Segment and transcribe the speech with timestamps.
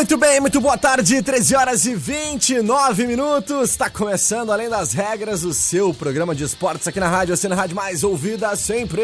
[0.00, 3.68] Muito bem, muito boa tarde, 13 horas e 29 minutos.
[3.68, 7.56] Está começando Além das Regras, o seu programa de esportes aqui na rádio, sendo a
[7.56, 9.02] rádio mais ouvida sempre.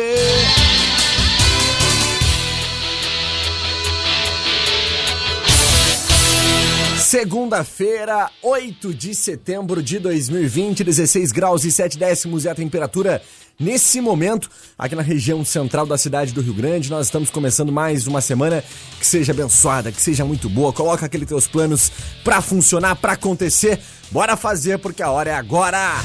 [7.07, 13.23] Segunda-feira, 8 de setembro de 2020, 16 graus e 7 décimos é a temperatura
[13.61, 16.91] nesse momento aqui na região central da cidade do Rio Grande.
[16.91, 18.61] Nós estamos começando mais uma semana
[18.99, 20.73] que seja abençoada, que seja muito boa.
[20.73, 21.93] Coloca aqueles teus planos
[22.25, 23.79] para funcionar, para acontecer.
[24.11, 26.03] Bora fazer porque a hora é agora.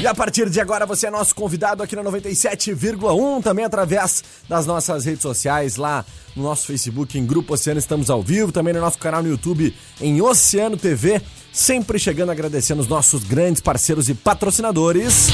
[0.00, 4.64] E a partir de agora você é nosso convidado aqui na 97,1, também através das
[4.64, 8.80] nossas redes sociais, lá no nosso Facebook, em Grupo Oceano, estamos ao vivo, também no
[8.80, 11.20] nosso canal no YouTube, em Oceano TV,
[11.52, 15.28] sempre chegando agradecendo os nossos grandes parceiros e patrocinadores,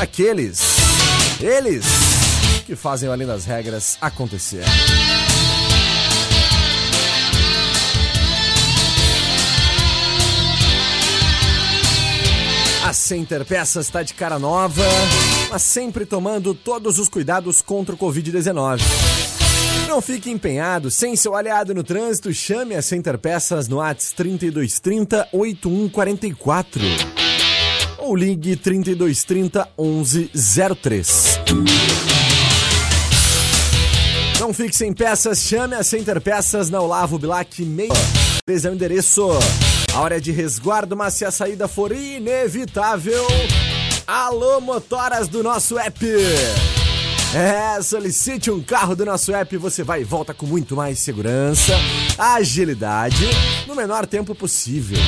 [0.00, 0.60] aqueles,
[1.40, 1.84] eles
[2.66, 4.64] que fazem Além das Regras acontecer.
[13.06, 14.82] Center Peças está de cara nova,
[15.48, 18.80] mas sempre tomando todos os cuidados contra o Covid-19.
[19.86, 25.28] Não fique empenhado, sem seu aliado no trânsito, chame a Center Peças no ATS 3230
[25.32, 26.82] 8144
[27.98, 31.38] ou ligue 3230 1103.
[34.40, 38.64] Não fique sem peças, chame a Center Peças na Olavo Bilac 6.
[38.64, 39.28] é o endereço.
[39.96, 43.26] A hora é de resguardo, mas se a saída for inevitável,
[44.06, 46.06] alô motoras do nosso app.
[47.34, 51.72] É, solicite um carro do nosso app, você vai e volta com muito mais segurança,
[52.18, 53.24] agilidade,
[53.66, 54.98] no menor tempo possível.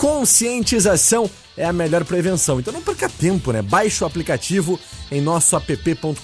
[0.00, 2.58] Conscientização é a melhor prevenção.
[2.58, 3.60] Então não perca tempo, né?
[3.60, 4.80] Baixe o aplicativo
[5.12, 6.16] em nosso app.com.br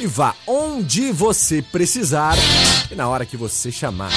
[0.00, 2.34] e vá onde você precisar
[2.90, 4.10] e na hora que você chamar.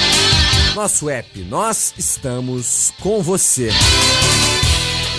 [0.74, 3.68] Nosso app, nós estamos com você.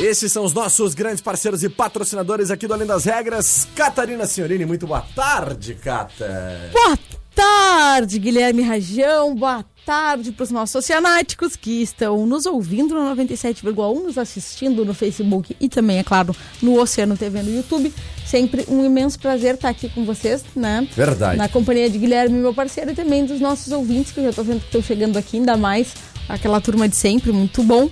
[0.02, 3.68] Esses são os nossos grandes parceiros e patrocinadores aqui do Além das Regras.
[3.76, 6.72] Catarina Senhorini, muito boa tarde, Cata.
[6.74, 6.98] Boa
[7.36, 9.36] tarde, Guilherme Rajão.
[9.36, 14.94] Boa tarde para os nossos oceanáticos que estão nos ouvindo no 97,1, nos assistindo no
[14.94, 17.94] Facebook e também, é claro, no Oceano TV no YouTube.
[18.26, 20.88] Sempre um imenso prazer estar aqui com vocês, né?
[20.96, 21.38] Verdade.
[21.38, 24.44] Na companhia de Guilherme, meu parceiro, e também dos nossos ouvintes, que eu já estou
[24.44, 25.94] vendo que estão chegando aqui, ainda mais
[26.28, 27.90] aquela turma de sempre, muito bom.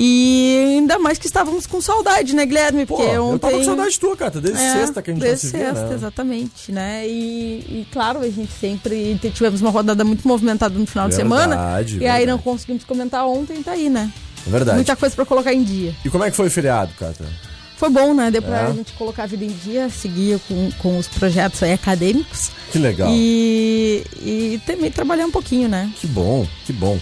[0.00, 2.86] E ainda mais que estávamos com saudade, né, Guilherme?
[2.86, 3.32] Pô, Porque ontem...
[3.34, 5.58] eu tava com saudade tua, cara, desde é, sexta que a gente desde não se
[5.58, 5.94] sexta, né?
[5.94, 7.08] exatamente, né?
[7.08, 11.28] E, e, claro, a gente sempre tivemos uma rodada muito movimentada no final verdade, de
[11.28, 11.54] semana.
[11.54, 12.06] E verdade.
[12.06, 14.12] aí não conseguimos comentar ontem, tá aí, né?
[14.46, 14.76] Verdade.
[14.76, 15.94] Muita coisa para colocar em dia.
[16.04, 17.24] E como é que foi o feriado, Cata?
[17.76, 18.30] Foi bom, né?
[18.30, 18.66] Deu pra é.
[18.66, 22.50] a gente colocar a vida em dia, seguir com, com os projetos aí acadêmicos.
[22.72, 23.08] Que legal.
[23.12, 25.90] E, e também trabalhar um pouquinho, né?
[26.00, 26.98] Que bom, que bom.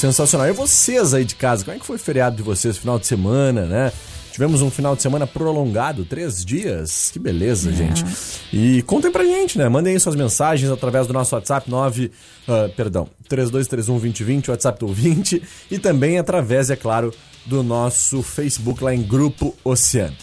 [0.00, 0.48] Sensacional.
[0.48, 3.06] E vocês aí de casa, como é que foi o feriado de vocês, final de
[3.06, 3.92] semana, né?
[4.32, 7.10] Tivemos um final de semana prolongado, três dias.
[7.12, 7.72] Que beleza, é.
[7.74, 8.02] gente.
[8.50, 9.68] E contem pra gente, né?
[9.68, 15.42] Mandem aí suas mensagens através do nosso WhatsApp 9, uh, perdão, 3231-2020, WhatsApp do 20
[15.70, 17.12] e também através, é claro,
[17.44, 20.16] do nosso Facebook lá em Grupo Oceano.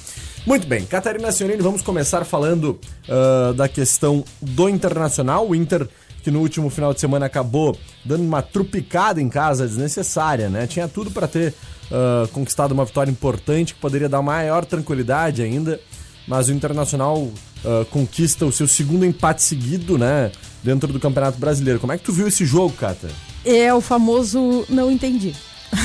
[0.44, 5.48] Muito bem, Catarina Sionini, vamos começar falando uh, da questão do Internacional.
[5.48, 5.88] O Inter
[6.28, 10.68] que no último final de semana acabou dando uma trupicada em casa desnecessária, né?
[10.68, 11.54] Tinha tudo para ter
[11.90, 15.80] uh, conquistado uma vitória importante que poderia dar maior tranquilidade ainda,
[16.28, 20.34] mas o Internacional uh, conquista o seu segundo empate seguido, né?
[20.62, 21.80] Dentro do Campeonato Brasileiro.
[21.80, 23.08] Como é que tu viu esse jogo, Cata?
[23.46, 25.34] É o famoso não entendi.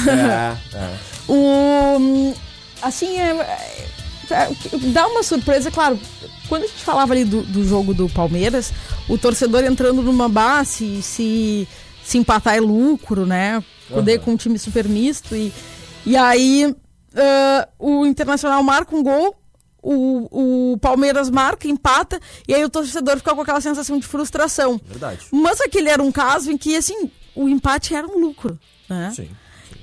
[0.09, 0.99] É, é.
[1.29, 2.35] O,
[2.83, 3.87] assim, é,
[4.93, 5.99] dá uma surpresa, claro.
[6.49, 8.73] Quando a gente falava ali do, do jogo do Palmeiras,
[9.09, 11.67] o torcedor entrando numa base, se,
[12.05, 13.63] se empatar é lucro, né?
[13.89, 14.25] Poder Aham.
[14.25, 15.35] com um time super misto.
[15.35, 15.53] E,
[16.05, 16.75] e aí
[17.15, 19.37] ah, o Internacional marca um gol,
[19.83, 24.81] o, o Palmeiras marca, empata, e aí o torcedor fica com aquela sensação de frustração.
[24.87, 25.27] Verdade.
[25.31, 28.59] Mas aquele era um caso em que, assim, o empate era um lucro,
[28.89, 29.13] né?
[29.15, 29.29] Sim.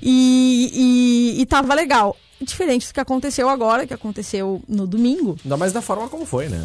[0.02, 2.16] E, e, e tava legal.
[2.40, 5.36] Diferente do que aconteceu agora, que aconteceu no domingo.
[5.44, 6.58] Ainda mais da forma como foi, né?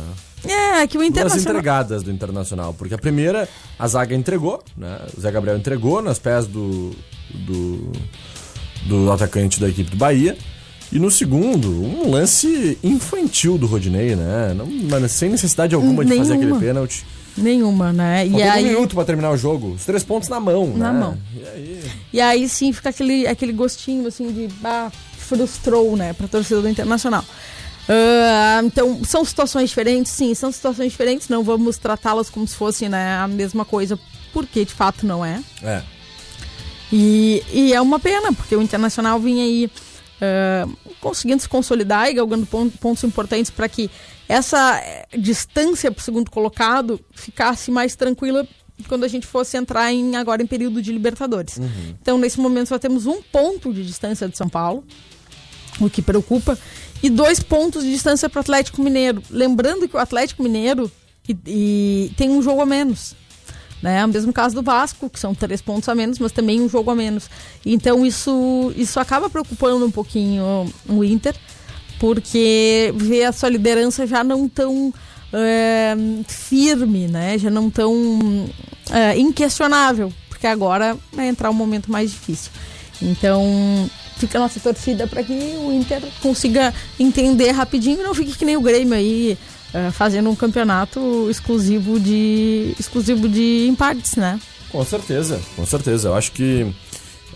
[0.46, 1.40] É, que o Duas Internacional...
[1.42, 2.74] entregadas do Internacional.
[2.74, 5.00] Porque a primeira, a zaga entregou, né?
[5.18, 6.96] O Zé Gabriel entregou nas pés do,
[7.34, 7.92] do,
[8.86, 10.38] do atacante da equipe do Bahia.
[10.92, 14.54] E no segundo, um lance infantil do Rodinei, né?
[14.54, 17.06] Não, sem necessidade alguma de fazer aquele pênalti.
[17.38, 18.26] Nenhuma, né?
[18.26, 19.72] E Faltou um aí, minuto pra terminar o jogo.
[19.74, 21.00] Os três pontos na mão, Na né?
[21.00, 21.18] mão.
[21.36, 21.92] E aí...
[22.14, 24.50] e aí sim fica aquele, aquele gostinho, assim, de...
[24.64, 26.14] Ah, frustrou, né?
[26.14, 27.26] Pra torcida do Internacional.
[27.90, 30.12] Ah, então, são situações diferentes?
[30.12, 31.28] Sim, são situações diferentes.
[31.30, 34.00] Não vamos tratá-las como se fosse né, a mesma coisa,
[34.34, 35.42] porque de fato não é.
[35.62, 35.82] É.
[36.92, 39.70] E, e é uma pena, porque o Internacional vinha aí
[40.22, 40.66] ah,
[41.02, 43.90] conseguindo se consolidar e galgando pon- pontos importantes para que
[44.27, 48.48] essa eh, distância para o segundo colocado ficasse mais tranquila
[48.88, 51.57] quando a gente fosse entrar em, agora em período de Libertadores.
[52.01, 54.83] Então, nesse momento, só temos um ponto de distância de São Paulo,
[55.80, 56.57] o que preocupa,
[57.01, 59.22] e dois pontos de distância para o Atlético Mineiro.
[59.30, 60.92] Lembrando que o Atlético Mineiro
[61.27, 63.16] e- e tem um jogo a menos
[63.81, 64.04] né?
[64.04, 66.89] O mesmo caso do Vasco, que são três pontos a menos, mas também um jogo
[66.89, 67.30] a menos.
[67.63, 71.36] Então isso, isso acaba preocupando um pouquinho o Inter,
[72.00, 74.94] porque vê a sua liderança já não tão
[75.34, 75.96] é,
[76.28, 77.38] firme, né?
[77.38, 78.48] Já não tão
[78.92, 82.52] é, inquestionável, porque agora vai entrar um momento mais difícil.
[83.02, 88.38] Então fica a nossa torcida para que o Inter consiga entender rapidinho e não fique
[88.38, 89.38] que nem o Grêmio aí
[89.74, 94.40] é, fazendo um campeonato exclusivo de exclusivo de empates, né?
[94.72, 96.10] Com certeza, com certeza.
[96.10, 96.74] Eu acho que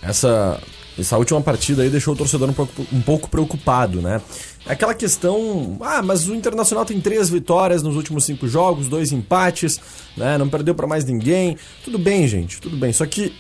[0.01, 0.59] essa,
[0.97, 4.21] essa última partida aí deixou o torcedor um pouco, um pouco preocupado, né?
[4.65, 9.79] Aquela questão, ah, mas o Internacional tem três vitórias nos últimos cinco jogos, dois empates,
[10.15, 10.37] né?
[10.37, 11.57] Não perdeu pra mais ninguém.
[11.83, 12.91] Tudo bem, gente, tudo bem.
[12.93, 13.33] Só que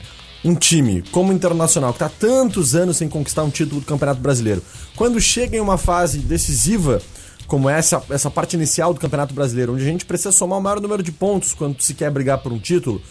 [0.43, 4.21] um time como o Internacional, que tá tantos anos sem conquistar um título do Campeonato
[4.21, 4.63] Brasileiro,
[4.95, 7.01] quando chega em uma fase decisiva,
[7.47, 10.79] como essa, essa parte inicial do Campeonato Brasileiro, onde a gente precisa somar o maior
[10.79, 13.01] número de pontos quando se quer brigar por um título,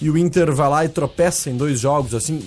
[0.00, 2.40] e o Inter vai lá e tropeça em dois jogos, assim,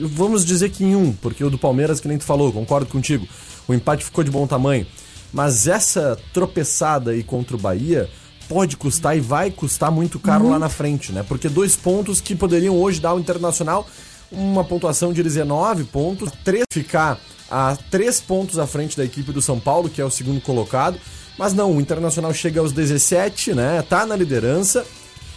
[0.00, 3.26] vamos dizer que em um, porque o do Palmeiras, que nem tu falou, concordo contigo,
[3.66, 4.86] o empate ficou de bom tamanho,
[5.32, 8.08] mas essa tropeçada aí contra o Bahia
[8.48, 11.24] pode custar e vai custar muito caro lá na frente, né?
[11.26, 13.86] Porque dois pontos que poderiam hoje dar ao Internacional
[14.30, 17.18] uma pontuação de 19 pontos, três ficar
[17.50, 20.98] a três pontos à frente da equipe do São Paulo, que é o segundo colocado.
[21.38, 23.82] Mas não, o Internacional chega aos 17, né?
[23.88, 24.84] Tá na liderança,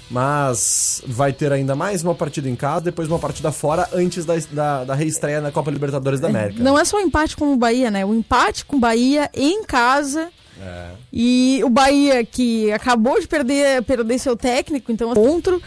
[0.09, 4.35] mas vai ter ainda mais uma partida em casa, depois uma partida fora, antes da,
[4.51, 6.63] da, da reestreia na Copa Libertadores da América.
[6.63, 8.05] Não é só o empate com o Bahia, né?
[8.05, 10.29] O empate com o Bahia em casa.
[10.61, 10.91] É.
[11.11, 15.59] E o Bahia que acabou de perder, perder seu técnico, então contra.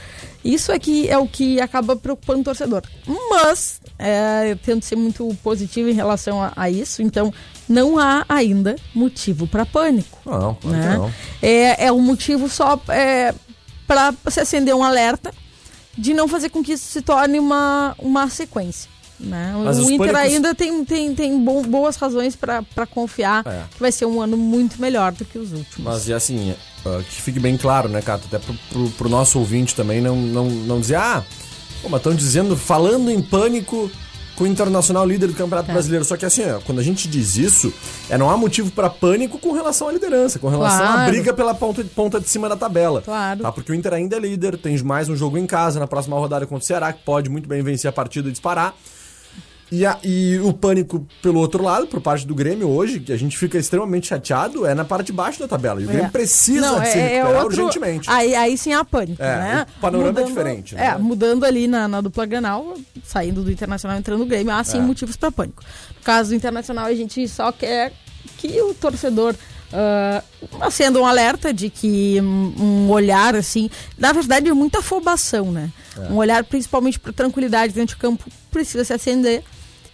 [0.45, 2.83] Isso é, que, é o que acaba preocupando o torcedor.
[3.29, 7.33] Mas, é, eu tento ser muito positivo em relação a, a isso, então
[7.69, 10.19] não há ainda motivo para pânico.
[10.25, 10.97] Não, né?
[10.97, 11.13] não.
[11.43, 13.35] É, é um motivo só é,
[13.89, 15.33] para se acender um alerta
[15.97, 18.89] de não fazer com que isso se torne uma, uma sequência.
[19.19, 19.53] Né?
[19.65, 23.65] Mas o Inter pânicos- ainda tem, tem, tem bo- boas razões para confiar É.
[23.75, 25.79] que vai ser um ano muito melhor do que os últimos.
[25.79, 26.55] Mas e assim,
[26.87, 28.29] ah, que fique bem claro, né, Cato?
[28.29, 31.25] Até pro, pro, pro nosso ouvinte também não, não, não dizer, ah,
[31.83, 33.91] pô, mas estão dizendo, falando em pânico
[34.39, 35.73] com o Internacional líder do Campeonato É.
[35.75, 36.05] Brasileiro.
[36.05, 37.73] Só que assim, ó, quando a gente diz isso,
[38.09, 41.11] é, não há motivo para pânico com relação à liderança, com relação à Claro.
[41.11, 43.03] briga pela ponta de, ponta de cima da tabela.
[43.03, 43.41] Claro.
[43.43, 43.51] Tá?
[43.53, 46.47] Porque o Inter ainda é líder, tem mais um jogo em casa na próxima rodada
[46.47, 48.75] contra o Ceará, que pode muito bem vencer a partida e disparar.
[49.71, 53.17] E, a- e o pânico pelo outro lado, por parte do Grêmio hoje, que a
[53.19, 55.81] gente fica extremamente chateado, é na parte de baixo da tabela.
[55.81, 56.11] E o Grêmio É.
[56.11, 58.11] precisa Não, de se é- é recuperar outro- urgentemente.
[58.11, 59.67] Aí, aí sim há pânico, É, né?
[59.77, 60.87] o panorama é diferente, né?
[60.87, 64.79] É, mudando ali na, na dupla Granal, saindo do Internacional, entrando no Grêmio, há sim
[64.79, 64.81] É.
[64.81, 65.63] motivos para pânico.
[65.99, 67.93] No caso do Internacional, a gente só quer
[68.39, 69.35] que o torcedor
[69.71, 70.23] ah,
[70.63, 72.55] acenda um alerta de que um,
[72.87, 75.71] um olhar, assim, na verdade é muita afobação, né?
[76.11, 79.45] Um olhar principalmente para tranquilidade dentro de campo precisa se acender.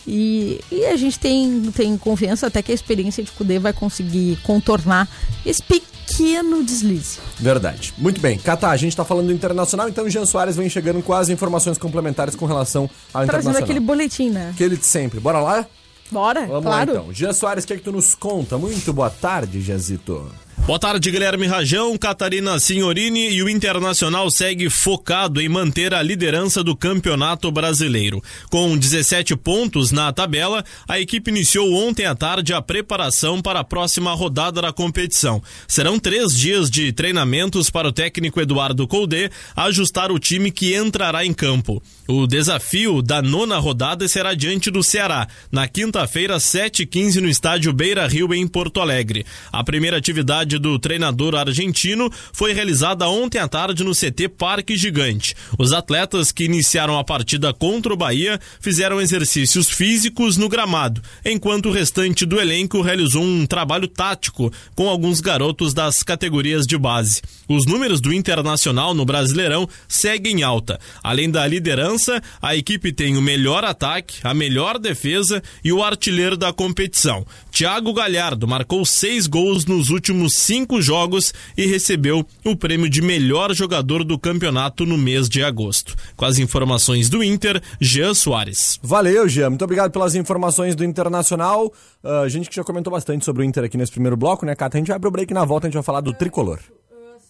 [0.07, 4.39] E, e a gente tem, tem confiança até que a experiência de Cudê vai conseguir
[4.43, 5.09] contornar
[5.47, 7.19] esse, pe- pequeno deslize.
[7.41, 7.95] Verdade.
[7.97, 8.37] Muito bem.
[8.39, 11.31] Cata, a gente tá falando do Internacional, então o Jean Soares vem chegando com as
[11.31, 12.89] informações complementares com relação ao
[13.25, 13.63] Trazendo Internacional.
[13.63, 14.51] aquele boletim, né?
[14.55, 15.19] Aquele de sempre.
[15.19, 15.67] Bora lá?
[16.13, 16.93] Bora, Vamos claro.
[16.93, 17.13] lá então.
[17.15, 18.59] Jean Soares, o que é que tu nos conta?
[18.59, 20.31] Muito boa tarde, Jazito.
[20.67, 26.65] Boa tarde, Guilherme Rajão, Catarina Signorini e o Internacional segue focado em manter a liderança
[26.65, 28.23] do Campeonato Brasileiro.
[28.49, 33.65] Com 17 pontos na tabela, a equipe iniciou ontem à tarde a preparação para a
[33.65, 35.43] próxima rodada da competição.
[35.69, 41.27] Serão três dias de treinamentos para o técnico Eduardo Colde ajustar o time que entrará
[41.27, 41.83] em campo.
[42.09, 48.07] O desafio da nona rodada será diante do Ceará, na quinta-feira, 7h15, no estádio Beira
[48.07, 49.27] Rio, em Porto Alegre.
[49.53, 55.35] A primeira atividade do treinador argentino foi realizada ontem à tarde no CT Parque Gigante.
[55.59, 61.67] Os atletas que iniciaram a partida contra o Bahia fizeram exercícios físicos no gramado, enquanto
[61.67, 67.23] o restante do elenco realizou um trabalho tático com alguns garotos das categorias de base.
[67.49, 70.79] Os números do Internacional no Brasileirão seguem alta.
[71.03, 76.37] Além da liderança, a equipe tem o melhor ataque, a melhor defesa e o artilheiro
[76.37, 77.27] da competição.
[77.55, 83.55] Thiago Galhardo marcou seis gols nos últimos cinco jogos e recebeu o prêmio de melhor
[83.55, 85.95] jogador do campeonato no mês de agosto.
[86.17, 88.81] Com as informações do Inter, Jean Soares.
[88.83, 89.51] Valeu, Jean.
[89.51, 91.73] Muito obrigado pelas informações do Internacional.
[92.03, 94.77] Uh, gente que já comentou bastante sobre o Inter aqui nesse primeiro bloco, né, Cata?
[94.77, 96.59] A gente vai pro break na volta, a gente vai falar do tricolor.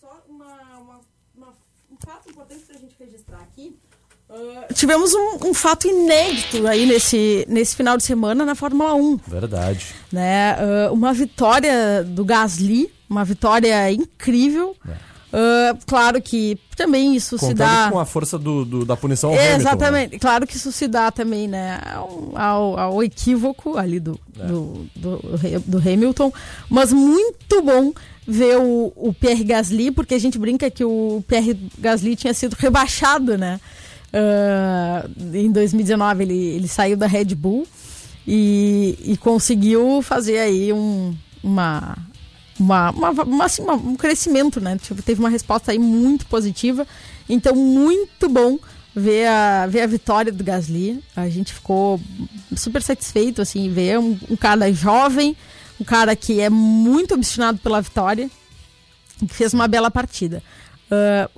[0.00, 3.76] só um fato importante pra gente registrar aqui.
[4.74, 9.18] Tivemos um, um fato inédito aí nesse, nesse final de semana na Fórmula 1.
[9.26, 9.86] Verdade.
[10.12, 10.56] Né?
[10.88, 14.74] Uh, uma vitória do Gasly, uma vitória incrível.
[15.32, 17.88] Uh, claro que também isso se Contando dá.
[17.90, 19.68] com a força do, do- da punição ao É, Hamilton, né?
[19.70, 20.18] exatamente.
[20.20, 24.46] Claro que isso se dá também, né, ao, ao- ao equívoco ali do, É.
[24.46, 25.18] do, do,
[25.66, 26.32] do Hamilton.
[26.70, 27.92] Mas muito bom
[28.26, 32.54] ver o, o Pierre Gasly, porque a gente brinca que o Pierre Gasly tinha sido
[32.54, 33.60] rebaixado, né?
[34.16, 37.66] Ah, em 2019 ele, ele saiu da Red Bull
[38.24, 41.98] e, e conseguiu fazer aí um, uma,
[42.58, 44.78] uma, uma, uma, assim, um crescimento, né?
[44.80, 46.86] Tipo, teve uma resposta aí muito positiva.
[47.28, 48.56] Então, muito bom
[48.94, 51.02] ver a, ver a vitória do Gasly.
[51.16, 52.00] A gente ficou
[52.56, 55.36] super satisfeito, assim, ver um, um cara jovem,
[55.80, 58.30] um cara que é muito obstinado pela vitória
[59.18, 60.40] que fez uma bela partida.
[60.88, 61.28] Ah,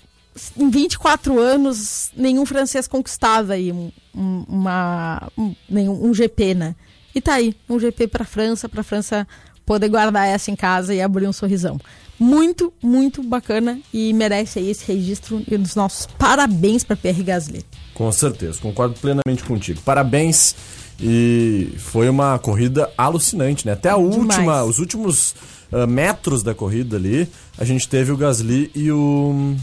[0.56, 6.74] em 24 anos, nenhum francês conquistava aí um, um- uma, um, nenhum, um GP, né?
[7.14, 9.26] E tá aí, um GP para França, para França
[9.64, 11.78] poder guardar essa em casa e abrir um sorrisão.
[12.18, 17.64] Muito, muito bacana e merece aí esse registro e os nossos parabéns para Pierre Gasly.
[17.94, 19.80] Com certeza, concordo plenamente contigo.
[19.82, 20.54] Parabéns.
[20.98, 23.72] E foi uma corrida alucinante, né?
[23.72, 24.66] Até a última, Demais.
[24.70, 25.34] os últimos
[25.70, 27.28] ah, metros da corrida ali,
[27.58, 29.54] a gente teve o Gasly e o.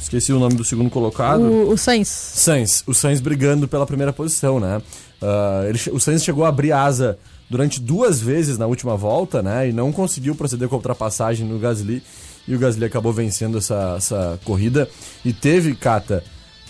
[0.00, 1.42] Esqueci o nome do segundo colocado.
[1.42, 2.08] O, o Sainz.
[2.08, 4.80] Sainz, o Sainz brigando pela primeira posição, né?
[5.20, 9.68] Ah, ele o Sainz chegou a abrir asa durante duas vezes na última volta, né?
[9.68, 12.02] E não conseguiu proceder com a ultrapassagem no Gasly.
[12.46, 14.88] E o Gasly acabou vencendo essa, essa corrida.
[15.24, 16.22] E teve, Cata,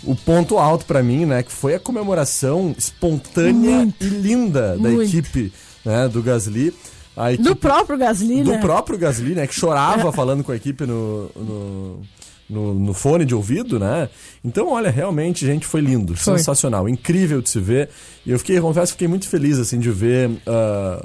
[0.05, 1.43] o ponto alto pra mim, né?
[1.43, 4.05] Que foi a comemoração espontânea Muito.
[4.05, 5.03] e linda da Muito.
[5.03, 5.53] equipe
[5.85, 6.75] né, do Gasly.
[7.29, 8.59] Equipe Do próprio Gasly, do né?
[8.59, 9.47] próprio Gasly, né?
[9.47, 12.01] Que chorava falando com a equipe no, no,
[12.49, 14.09] no, no fone de ouvido, né?
[14.45, 16.39] Então, olha, realmente, gente, foi lindo, Foi.
[16.39, 17.89] sensacional, incrível de se ver.
[18.25, 21.05] E eu fiquei, confesso, fiquei muito feliz, assim, de ver ah,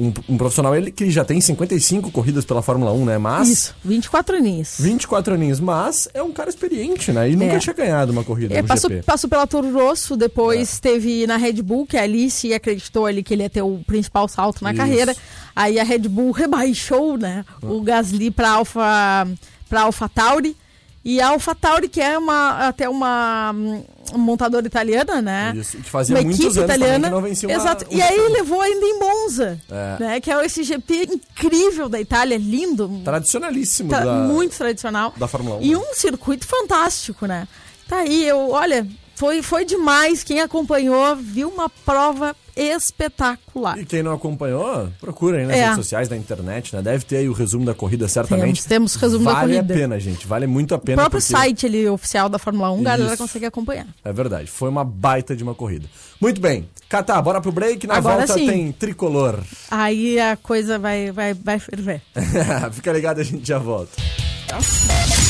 [0.00, 3.18] um, um profissional, ele que já tem 55 corridas pela Fórmula 1, né?
[3.18, 3.48] Mas...
[3.48, 4.74] Isso, 24 aninhos.
[4.80, 7.30] 24 aninhos, mas é um cara experiente, né?
[7.30, 7.58] E nunca É.
[7.60, 9.04] tinha ganhado uma corrida É, passou, GP.
[9.04, 13.34] passou pela Toro Rosso, depois teve na Red Bull, que a Alice acreditou ali que
[13.34, 14.78] ele ia ter o principal salto na Isso.
[14.78, 15.14] carreira.
[15.54, 19.28] Aí a Red Bull rebaixou, né, o Gasly para Alfa
[19.68, 20.56] para Alfa Tauri.
[21.04, 23.82] E a Alfa Tauri, que é uma, até uma hum,
[24.14, 25.52] montadora italiana, né?
[25.56, 27.10] Isso, que fazia uma muitos equipe italiana.
[27.10, 27.86] não vencia uma- Exato.
[27.90, 29.96] um E aí levou ainda em Monza, É.
[29.98, 30.20] né?
[30.20, 33.00] Que é esse GP incrível da Itália, lindo.
[33.04, 35.12] Tradicionalíssimo Tá da, muito tradicional.
[35.16, 35.62] da Fórmula 1.
[35.62, 35.76] E né?
[35.76, 37.48] um circuito fantástico, né?
[37.88, 38.86] Tá aí, eu, olha,
[39.22, 40.24] foi, foi demais.
[40.24, 43.78] Quem acompanhou viu uma prova espetacular.
[43.78, 45.60] E quem não acompanhou, procura aí nas É.
[45.62, 46.82] redes sociais, na internet, né?
[46.82, 48.64] Deve ter aí o resumo da corrida, certamente.
[48.64, 49.62] Temos- temos resumo da vale corrida.
[49.62, 50.26] Vale a pena, gente.
[50.26, 51.02] Vale muito a O pena.
[51.02, 53.22] próprio porque- site ali, oficial da Fórmula 1, a galera Isso.
[53.22, 53.86] consegue acompanhar.
[54.04, 54.50] É verdade.
[54.50, 55.86] Foi uma baita de uma corrida.
[56.20, 56.68] Muito bem.
[56.88, 57.86] Catá, bora pro break.
[57.86, 58.46] Na Agora volta sim.
[58.48, 59.38] tem tricolor.
[59.70, 62.02] Aí a coisa vai, vai, vai ferver.
[62.72, 63.92] Fica ligado, a gente já volta.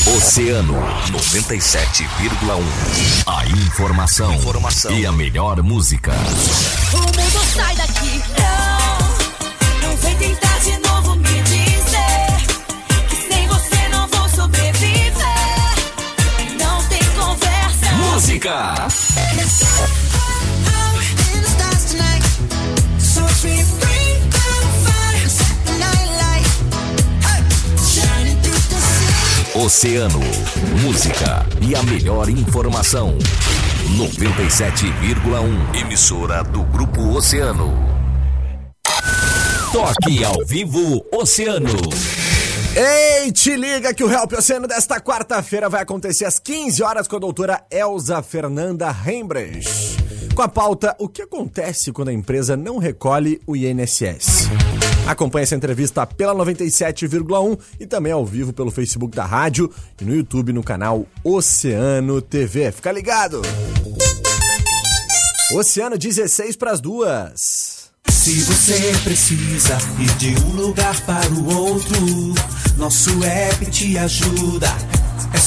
[0.05, 0.73] Oceano
[1.11, 2.61] 97,1.
[3.25, 6.11] A informação, informação, e a melhor música.
[6.91, 8.21] O mundo sai daqui.
[8.37, 12.27] Não, não vem tentar de novo me dizer
[13.07, 15.13] que sem você não vou sobreviver.
[16.59, 17.91] Não tem conversa.
[18.11, 18.87] Música.
[19.15, 19.43] É, é,
[19.99, 20.02] é.
[29.63, 30.19] Oceano.
[30.81, 33.17] Música e a melhor informação.
[33.95, 35.79] 97,1.
[35.79, 37.71] Emissora do Grupo Oceano.
[39.71, 41.79] Toque ao vivo Oceano.
[42.75, 47.15] Ei, te liga que o Help Oceano desta quarta-feira vai acontecer às 15 horas com
[47.15, 49.92] a doutora Elza Fernanda Rembrandt.
[50.33, 54.49] Com a pauta O que acontece quando a empresa não recolhe o INSS?
[55.07, 59.69] Acompanhe essa entrevista pela 97,1 e também ao vivo pelo Facebook da rádio
[60.01, 62.71] e no YouTube no canal Oceano TV.
[62.71, 63.41] Fica ligado!
[65.53, 67.91] Oceano 16 para as duas.
[68.09, 71.97] Se você precisa ir de um lugar para o outro,
[72.77, 74.92] nosso app te ajuda.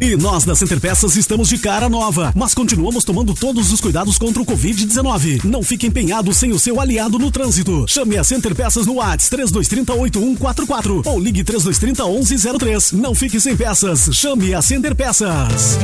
[0.00, 4.18] E nós da Center Peças estamos de cara nova, mas continuamos tomando todos os cuidados
[4.18, 5.44] contra o Covid-19.
[5.44, 7.86] Não fique empenhado sem o seu aliado no trânsito.
[7.88, 12.92] Chame a Center Peças no WhatsApp 3230 8144 ou ligue 3230 1103.
[12.92, 14.10] Não fique sem peças.
[14.12, 15.78] Chame a Center Peças.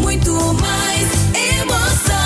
[0.00, 1.08] Muito mais
[1.60, 2.25] emoção.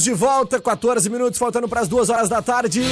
[0.00, 2.82] Estamos de volta, 14 minutos, faltando para as 2 horas da tarde.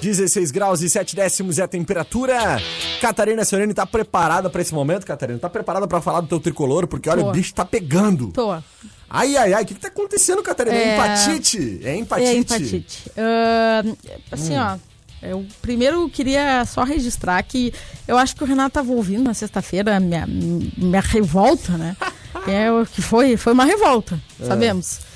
[0.00, 2.60] 16 graus e 7 décimos é a temperatura.
[3.00, 5.38] Catarina Sionini tá preparada para esse momento, Catarina?
[5.38, 6.86] Tá preparada para falar do teu tricolor?
[6.86, 7.28] Porque olha, Tô.
[7.30, 8.28] o bicho tá pegando.
[8.28, 8.52] Tô.
[9.08, 10.76] Ai, ai, ai, o que, que tá acontecendo, Catarina?
[10.76, 11.80] É É- empatite?
[11.84, 12.28] É empatite?
[12.28, 13.12] É empatite.
[13.16, 13.82] Ah,
[14.30, 14.76] assim, ó.
[15.22, 17.72] Eu primeiro queria só registrar que
[18.08, 21.96] eu acho que o Renato tava ouvindo na sexta-feira minha, minha revolta, né?
[22.48, 25.11] é, que foi, foi uma revolta, sabemos.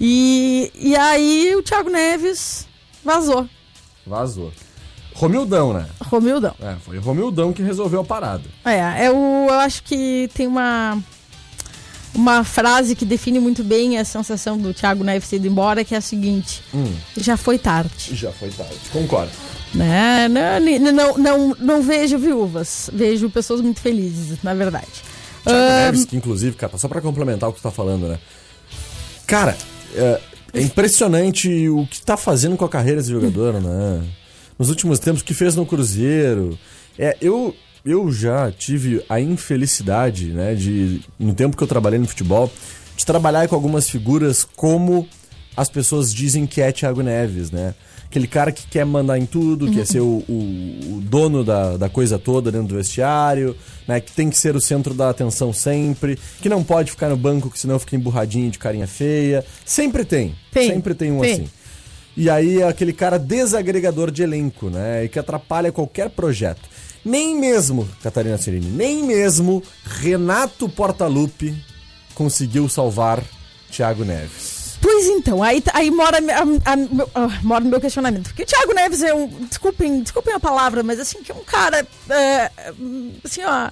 [0.00, 2.66] E, e aí o Thiago Neves
[3.04, 3.48] vazou.
[4.06, 4.52] Vazou.
[5.14, 5.86] Romildão, né?
[6.00, 6.54] Romildão.
[6.60, 8.44] É, foi Romildão que resolveu a parada.
[8.64, 9.14] É, eu,
[9.48, 11.02] eu acho que tem uma
[12.16, 15.98] uma frase que define muito bem a sensação do Thiago Neves ido embora, que é
[15.98, 16.62] a seguinte:
[17.16, 18.14] já foi tarde.
[18.14, 18.76] Já foi tarde.
[18.92, 19.30] Concordo.
[19.74, 20.28] Né?
[20.28, 24.86] Não, não, não, não, vejo viúvas, vejo pessoas muito felizes, na verdade.
[25.44, 28.18] Thiago Ahn, Neves, que inclusive, cara, só pra complementar o que tu tá falando, né?
[29.26, 29.56] Cara,
[29.94, 30.20] é,
[30.54, 34.02] é impressionante o que tá fazendo com a carreira desse jogador, né?
[34.58, 36.58] Nos últimos tempos, o que fez no Cruzeiro.
[36.98, 42.08] É, eu, eu já tive a infelicidade, né, de, no tempo que eu trabalhei no
[42.08, 42.50] futebol,
[42.96, 45.06] de trabalhar com algumas figuras como
[45.56, 47.74] as pessoas dizem que é Thiago Neves, né?
[48.06, 51.88] Aquele cara que quer mandar em tudo, quer ser o, o- o dono da, da
[51.88, 53.54] coisa toda dentro do vestiário,
[53.86, 54.00] né?
[54.00, 57.50] Que tem que ser o centro da atenção sempre, que não pode ficar no banco,
[57.50, 59.44] que senão fica emburradinho de carinha feia.
[59.64, 60.34] Sempre tem.
[60.52, 61.32] Tem, Sempre tem um tem.
[61.32, 61.48] assim.
[62.16, 65.04] E aí é aquele cara desagregador de elenco, né?
[65.04, 66.62] E que atrapalha qualquer projeto.
[67.04, 71.54] Nem mesmo, Catarina Cirini, nem mesmo Renato Portaluppi
[72.14, 73.22] conseguiu salvar
[73.70, 74.55] Thiago Neves.
[74.80, 78.24] Pois então, aí, aí mora, a- a- ah, mora no meu questionamento.
[78.28, 79.26] Porque o Thiago Neves é um.
[79.26, 81.86] Desculpem, desculpem a palavra, mas assim, que é um cara.
[82.10, 82.50] é,
[83.24, 83.70] assim, ó.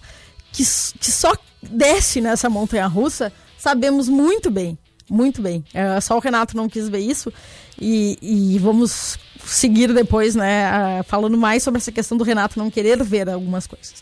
[0.52, 0.62] Que,
[1.00, 4.78] que só desce nessa montanha russa, sabemos muito bem.
[5.10, 5.64] Muito bem.
[5.74, 7.32] É, só o Renato não quis ver isso.
[7.80, 10.64] E, e vamos seguir depois, né?
[10.66, 13.94] ah, falando mais sobre essa questão do Renato não querer ver algumas coisas.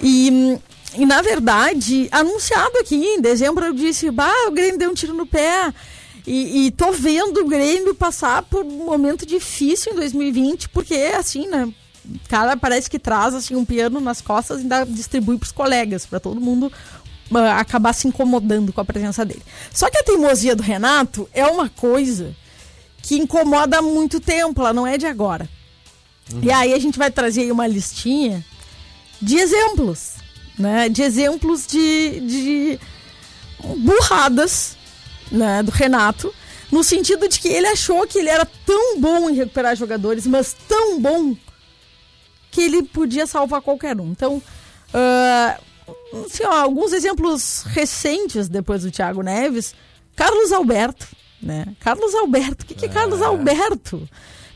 [0.00, 0.58] E,
[0.96, 5.14] e, na verdade, anunciado aqui em dezembro, eu disse: bah, o Grêmio deu um tiro
[5.14, 5.72] no pé.
[6.26, 11.48] E, e tô vendo o Grêmio passar por um momento difícil em 2020, porque, assim,
[11.48, 11.72] né?
[12.04, 16.04] O cara parece que traz assim, um piano nas costas e ainda distribui pros colegas,
[16.04, 16.70] para todo mundo
[17.32, 19.42] ah, acabar se incomodando com a presença dele.
[19.72, 22.34] Só que a teimosia do Renato é uma coisa
[23.02, 25.48] que incomoda há muito tempo, ela não é de agora.
[26.40, 28.44] E aí a gente vai trazer aí uma listinha
[29.20, 30.14] de exemplos,
[30.58, 30.88] né?
[30.88, 32.80] De exemplos de, de
[33.78, 34.76] burradas,
[35.32, 35.62] né?
[35.62, 36.32] Do Renato,
[36.70, 40.54] no sentido de que ele achou que ele era tão bom em recuperar jogadores, mas
[40.68, 41.34] tão bom
[42.50, 44.10] que ele podia salvar qualquer um.
[44.10, 44.40] Então,
[44.92, 45.58] ah,
[46.26, 49.74] assim, ó, alguns exemplos recentes depois do Thiago Neves,
[50.14, 51.08] Carlos Alberto,
[51.42, 51.66] né?
[51.80, 54.08] Carlos Alberto, o que, que é Carlos Alberto?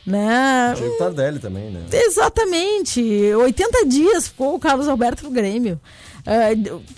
[0.05, 0.73] Né?
[0.77, 1.81] Diego Tardelli também, né?
[1.91, 3.01] Exatamente.
[3.01, 5.81] 80 dias ficou o Carlos Alberto no Grêmio.
[6.25, 6.47] Ah,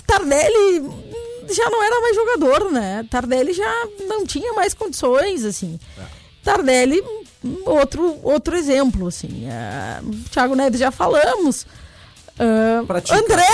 [0.05, 0.87] Tardelli
[1.55, 3.05] já não era mais jogador, né?
[3.09, 5.79] Tardelli já não tinha mais condições, assim.
[6.43, 7.03] Tardelli,
[7.65, 9.47] outro, outro exemplo, assim.
[9.49, 11.65] Ah, Thiago Neves já falamos.
[12.88, 13.47] Pra ti, André!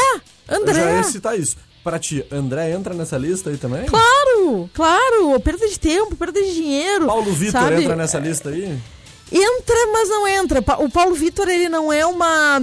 [0.47, 0.73] Eu André!
[0.73, 1.58] já ia citar isso.
[1.84, 3.86] Pra ti, André entra nessa lista aí também?
[3.86, 5.39] Claro, claro.
[5.39, 7.05] Perda de tempo, perda de dinheiro.
[7.05, 7.84] Paulo Vitor sabe?
[7.84, 8.79] entra nessa lista aí?
[9.31, 10.63] Entra, mas não entra.
[10.79, 12.60] O Paulo Vitor, ele não é uma.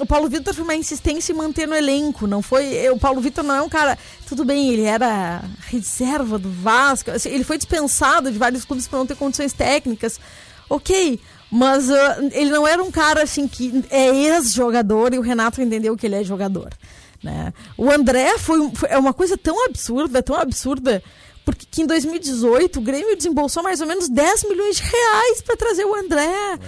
[0.00, 2.26] O Paulo Vitor foi uma insistência em manter no elenco.
[2.26, 2.88] Não foi.
[2.90, 3.98] O Paulo Vitor não é um cara.
[4.26, 7.10] Tudo bem, ele era reserva do Vasco.
[7.10, 10.18] assim, ele foi dispensado de vários clubes por não ter condições técnicas.
[10.68, 11.20] Ok.
[11.50, 15.94] Mas ah, ele não era um cara assim que é ex-jogador e o Renato entendeu
[15.96, 16.70] que ele é jogador.
[17.22, 17.52] Né?
[17.76, 21.02] O André foi, foi- é uma coisa tão absurda, tão absurda,
[21.44, 25.56] porque que em 2018 o Grêmio desembolsou mais ou menos 10 milhões de reais para
[25.56, 26.32] trazer o André.
[26.56, 26.64] P-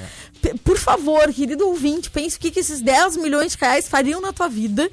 [0.63, 4.33] Por favor, querido ouvinte, pense o que, que esses 10 milhões de reais fariam na
[4.33, 4.91] tua vida.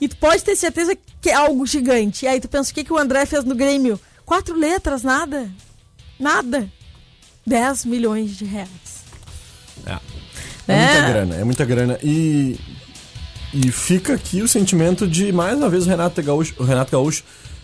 [0.00, 2.24] E tu pode ter certeza que é algo gigante.
[2.24, 4.00] E aí tu pensa o que, que o André fez no Grêmio?
[4.26, 5.48] Quatro letras, nada.
[6.18, 6.68] Nada.
[7.46, 8.68] 10 milhões de reais.
[9.86, 9.98] É,
[10.72, 10.76] É.
[10.76, 11.98] muita grana, é muita grana.
[12.02, 12.58] E,
[13.52, 17.22] e fica aqui o sentimento de, mais uma vez, o Renato Gaúcho, o Renato Gaúcho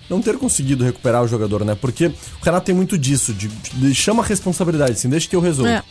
[0.08, 1.74] não ter conseguido recuperar o jogador, né?
[1.74, 5.40] Porque o Renato tem muito disso, de, de chama a responsabilidade, assim, deixa que eu
[5.40, 5.70] resolvo.
[5.70, 5.82] É.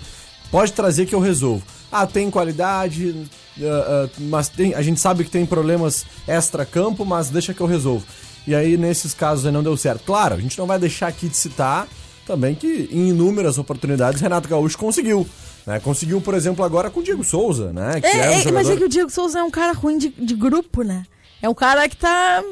[0.52, 1.64] Pode trazer que eu resolvo.
[1.92, 3.16] Ah, tem qualidade,
[3.62, 7.68] ah, ah, mas tem, a gente sabe que tem problemas extra-campo, mas deixa que eu
[7.68, 8.06] resolvo.
[8.46, 10.04] E aí, nesses casos aí não deu certo.
[10.06, 11.88] Claro, a gente não vai deixar aqui de citar
[12.26, 15.28] também que em inúmeras oportunidades Renato Gaúcho conseguiu.
[15.66, 15.80] Né?
[15.80, 18.00] Conseguiu, por exemplo, agora com o Diego Souza, né?
[18.00, 18.54] Que É, era um é, jogador...
[18.54, 21.04] mas é que o Diego Souza é um cara ruim de, de grupo, né?
[21.40, 22.44] É um cara que tá,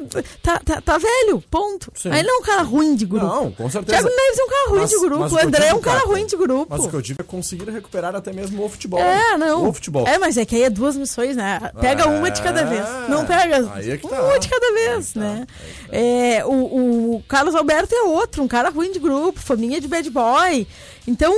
[0.42, 1.90] tá, tá, tá velho, ponto.
[1.94, 2.08] Sim.
[2.10, 3.26] Aí ele não é um cara ruim de grupo.
[3.26, 3.98] Não, com certeza.
[4.00, 5.34] Thiago Neves é um cara ruim Mas- de grupo.
[5.34, 6.66] O André é um cara ruim de grupo.
[6.70, 9.00] Mas o que eu digo é conseguir recuperar até mesmo o futebol.
[9.00, 9.68] É, não.
[9.68, 10.06] O futebol.
[10.06, 11.58] É, mas é que aí é duas missões, né?
[11.80, 12.84] Pega uma de cada É, vez.
[13.08, 14.22] Não pega aí é que tá.
[14.22, 15.46] uma de cada vez, né?
[15.90, 20.08] É, o, o Carlos Alberto é outro, um cara ruim de grupo, faminha de bad
[20.10, 20.66] boy.
[21.08, 21.32] Então,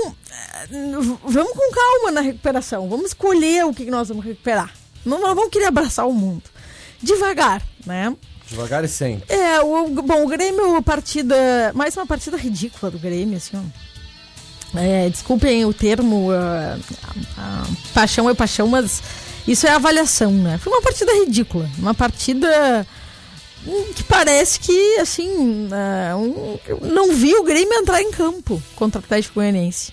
[1.24, 2.88] vamos com calma na recuperação.
[2.88, 4.72] Vamos escolher o que que nós vamos recuperar.
[5.04, 6.42] Não, não vamos querer abraçar o mundo.
[7.02, 8.14] Devagar, né?
[8.48, 9.32] Devagar e sempre.
[9.34, 11.37] É, o, bom, o Grêmio, partida.
[11.74, 14.78] Mais uma partida ridícula do Grêmio, assim, ó.
[14.78, 16.78] É, desculpem o termo, ah,
[17.38, 19.02] ah, paixão é paixão, mas
[19.46, 20.58] isso é avaliação, né?
[20.58, 21.68] Foi uma partida ridícula.
[21.78, 22.87] Uma partida
[23.66, 29.00] hum, que parece que, assim, ah, um- não vi o Grêmio entrar em campo contra
[29.00, 29.92] o Atlético Goianiense.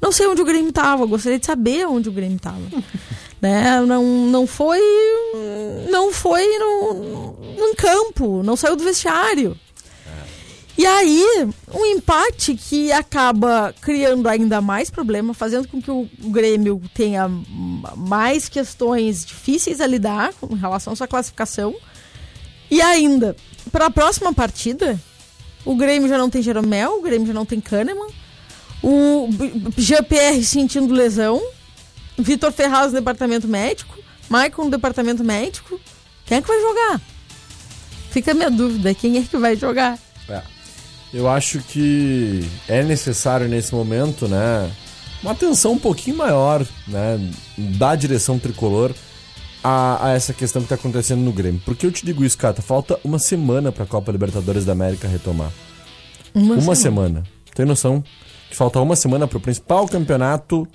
[0.00, 2.60] Não sei onde o Grêmio tava, gostaria de saber onde o Grêmio tava.
[3.40, 3.80] né?
[3.80, 4.80] Não, não foi.
[5.90, 9.56] Não foi no, no campo, não saiu do vestiário.
[10.80, 11.22] E aí,
[11.74, 17.28] um empate que acaba criando ainda mais problema, fazendo com que o Grêmio tenha
[17.96, 21.74] mais questões difíceis a lidar com relação à sua classificação.
[22.70, 23.36] E ainda,
[23.70, 24.98] para a próxima partida,
[25.66, 28.08] o Grêmio já não tem Jeromel, o Grêmio já não tem Kahneman,
[28.82, 29.28] o
[29.76, 31.42] GPR sentindo lesão,
[32.22, 35.80] Vitor Ferraz no departamento médico, Maicon no departamento médico.
[36.24, 37.00] Quem é que vai jogar?
[38.10, 39.98] Fica a minha dúvida, quem é que vai jogar?
[40.28, 40.42] É.
[41.12, 44.70] Eu acho que é necessário nesse momento, né,
[45.22, 47.20] uma atenção um pouquinho maior, né,
[47.58, 48.92] da direção tricolor
[49.62, 51.60] a, a essa questão que tá acontecendo no Grêmio.
[51.64, 55.52] Porque eu te digo isso, Cata, falta uma semana pra Copa Libertadores da América retomar.
[56.34, 57.24] Uma, semana.
[57.54, 58.02] Tem noção
[58.48, 60.66] que falta uma semana pro principal campeonato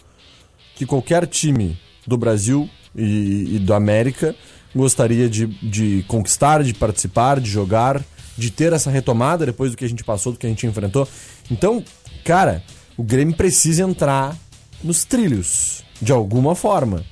[0.75, 4.35] que qualquer time do Brasil e, e do América
[4.75, 8.03] gostaria de, de conquistar, de participar, de jogar,
[8.38, 11.07] de ter essa retomada depois do que a gente passou, do que a gente enfrentou.
[11.49, 11.83] Então,
[12.23, 12.61] cara,
[12.97, 14.35] o Grêmio precisa entrar
[14.83, 17.03] nos trilhos, de alguma forma.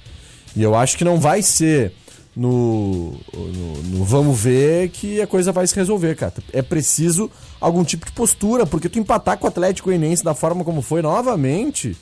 [0.55, 1.93] E eu acho que não vai ser
[2.35, 6.33] no, no, no vamos ver que a coisa vai se resolver, cara.
[6.51, 10.63] É preciso algum tipo de postura, porque tu empatar com o Atlético Goianiense da forma
[10.63, 11.95] como foi novamente,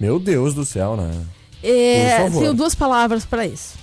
[0.00, 1.10] meu Deus do céu, né?
[1.62, 3.74] É, tenho duas palavras para isso: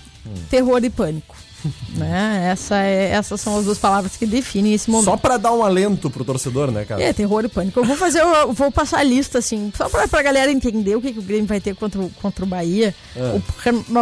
[0.50, 1.36] terror e pânico.
[1.98, 2.50] né?
[2.52, 5.06] Essa é- essas são as duas palavras que definem esse momento.
[5.06, 7.02] Só pra dar um alento pro torcedor, né, cara?
[7.02, 7.80] É, terror e pânico.
[7.80, 11.02] Eu vou fazer, eu vou passar a lista, assim, só pra, pra galera entender o
[11.02, 12.94] que, que o Grêmio vai ter contra, o- contra o Bahia.
[13.16, 13.42] É.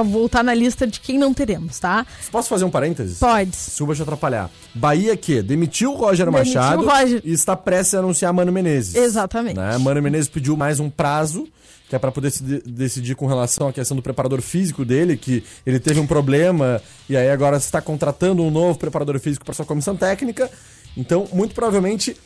[0.04, 2.06] Voltar na lista de quem não teremos, tá?
[2.30, 3.20] Posso fazer um parênteses?
[3.20, 3.52] Pode.
[3.52, 4.50] Desculpa te atrapalhar.
[4.76, 7.22] Bahia que demitiu o Roger Demitiu Machado o Roger.
[7.24, 8.94] e está prestes a anunciar Mano Menezes.
[8.96, 9.56] Exatamente.
[9.56, 9.78] Né?
[9.78, 11.48] Mano Menezes pediu mais um prazo,
[11.94, 15.16] que é para poder se de- decidir com relação à questão do preparador físico dele,
[15.16, 19.54] que ele teve um problema e aí agora está contratando um novo preparador físico para
[19.54, 20.50] sua comissão técnica.
[20.98, 22.18] Então, muito provavelmente,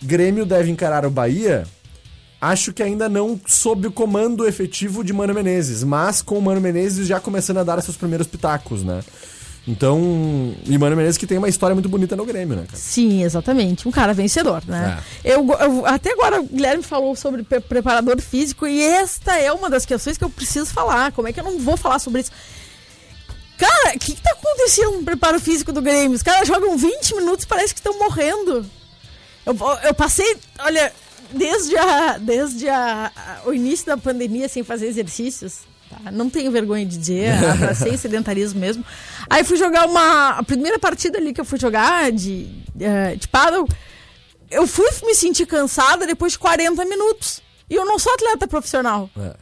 [0.00, 1.64] Grêmio deve encarar o Bahia.
[2.40, 6.60] Acho que ainda não sob o comando efetivo de Mano Menezes, mas com o Mano
[6.60, 9.02] Menezes já começando a dar seus primeiros pitacos, né?
[9.66, 12.76] Então, e Mano Menezes que tem uma história muito bonita no Grêmio, né, cara?
[12.76, 13.86] Sim, exatamente.
[13.86, 15.00] Um cara vencedor, né?
[15.24, 15.34] É.
[15.34, 19.70] Eu, eu- até agora o Guilherme falou sobre pre- preparador físico e esta é uma
[19.70, 21.12] das questões que eu preciso falar.
[21.12, 22.32] Como é que eu não vou falar sobre isso?
[23.56, 26.16] Cara, o que, que tá acontecendo no preparo físico do Grêmio?
[26.16, 28.66] Os caras jogam 20 minutos e parece que estão morrendo.
[29.46, 30.92] Eu, eu passei, olha,
[31.32, 35.58] desde, a, desde a, a- o início da pandemia sem fazer exercícios.
[36.04, 36.10] Tá?
[36.10, 38.84] Não tenho vergonha de dizer, abracei sedentarismo mesmo.
[39.28, 40.30] Aí fui jogar uma.
[40.30, 42.48] A primeira partida ali que eu fui jogar de,
[42.80, 43.66] eh, de paddle,
[44.50, 47.40] eu fui me sentir cansada depois de 40 minutos.
[47.70, 49.08] E eu não sou atleta profissional.
[49.18, 49.34] É.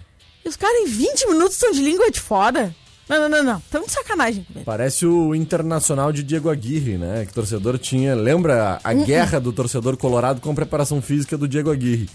[0.44, 2.74] E os caras em 20 minutos estão de língua de fora.
[3.08, 3.58] Não, não, não, não.
[3.58, 4.46] Estão de sacanagem.
[4.64, 7.24] Parece o internacional de Diego Aguirre, né?
[7.24, 8.14] Que o torcedor tinha.
[8.14, 9.04] Lembra a Uhum.
[9.04, 12.08] guerra do torcedor colorado com a preparação física do Diego Aguirre?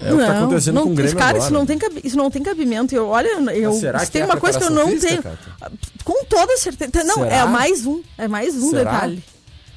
[0.00, 1.44] É o que tá acontecendo não, com o Grêmio cara, agora.
[1.44, 2.94] isso não, tem isso não tem cabimento.
[2.94, 5.22] Eu, olha, eu, será isso que tem é uma coisa que eu não preparação tenho.
[5.22, 7.04] física, Com toda certeza.
[7.04, 7.36] Não, Será?
[7.36, 8.02] é mais um.
[8.16, 8.92] É mais um Será?
[8.92, 9.24] detalhe.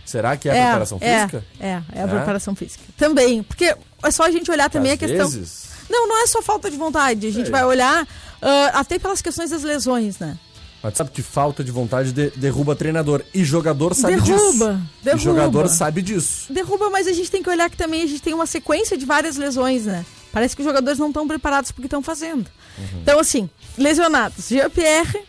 [0.06, 1.46] Será que é a preparação é, física?
[1.60, 2.08] É, é, a É?
[2.08, 2.84] preparação física.
[2.98, 3.42] Também.
[3.44, 5.30] Porque é só a gente olhar também Às a questão.
[5.30, 7.28] vezes- Não, não é só falta de vontade.
[7.28, 8.08] A gente vai olhar
[8.42, 10.38] ah, até pelas questões das lesões, né?
[10.84, 13.24] Mas sabe que falta de vontade de- derruba treinador.
[13.34, 14.58] E jogador sabe Derruba, disso.
[15.04, 15.22] derruba.
[15.22, 16.52] E jogador sabe disso.
[16.52, 19.06] Derruba, mas a gente tem que olhar que também a gente tem uma sequência de
[19.06, 20.04] várias lesões, né?
[20.32, 22.50] Parece que os jogadores não estão preparados porque estão fazendo.
[23.02, 24.48] Então, assim, lesionados.
[24.48, 25.22] Jean-Pierre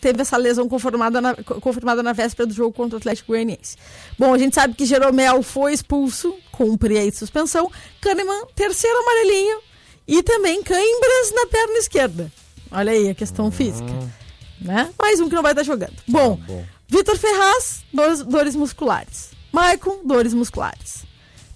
[0.00, 3.76] teve essa lesão confirmada na, co- confirmada na véspera do jogo contra o Atlético Goianiense.
[4.18, 7.70] Bom, a gente sabe que Jeromel foi expulso, cumpre aí suspensão.
[8.00, 9.58] Kahneman, terceiro amarelinho.
[10.06, 12.32] E também cãibras na perna esquerda.
[12.70, 13.90] Olha aí a questão física.
[14.60, 14.90] Né?
[15.00, 15.96] Mais um que não vai estar jogando.
[16.06, 16.64] Bom, bom.
[16.88, 19.30] Vitor Ferraz, dores, dores musculares.
[19.52, 21.04] Maicon, dores musculares.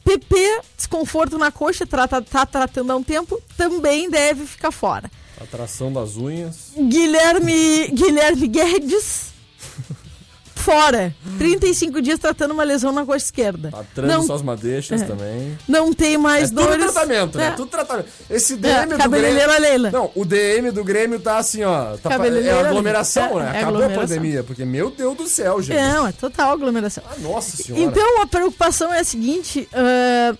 [0.04, 5.10] PP, desconforto na coxa, trata, tá tratando há um tempo, também deve ficar fora.
[5.40, 6.72] Atração das unhas.
[6.76, 9.33] Guilherme, Guilherme Guedes,
[10.64, 11.14] fora.
[11.38, 13.68] 35 dias tratando uma lesão na coxa esquerda.
[13.72, 15.04] Atrando Não, suas madeixas É.
[15.04, 15.58] também.
[15.68, 16.92] não tem mais É tudo dores.
[16.92, 17.46] tratamento, né?
[17.48, 17.50] É.
[17.52, 18.08] Tudo tratamento.
[18.30, 19.60] Esse DM do cabeleireira Grêmio...
[19.68, 19.90] Leila.
[19.90, 21.96] Não, o DM do Grêmio tá assim, ó.
[21.98, 23.44] Tá, é aglomeração, né?
[23.46, 24.02] É Acabou aglomeração.
[24.02, 25.76] a pandemia, porque, meu Deus do céu, gente.
[25.76, 27.04] Não, é total aglomeração.
[27.06, 27.82] Ah, nossa senhora.
[27.84, 30.36] Então a preocupação é a seguinte: ah,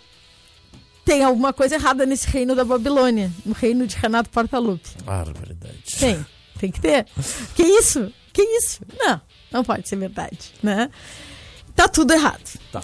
[1.04, 4.90] tem alguma coisa errada nesse reino da Babilônia, no reino de Renato Portaluppi.
[5.04, 5.96] Barbaridade.
[5.98, 6.24] Tem,
[6.58, 7.06] tem que ter.
[7.54, 8.10] Que isso?
[8.32, 8.80] Que isso?
[8.98, 9.20] Não,
[9.54, 10.90] não pode ser verdade, né?
[11.76, 12.58] Tá tudo errado.
[12.72, 12.82] Tá.